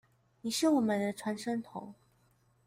[0.41, 1.93] 你是我們的傳聲筒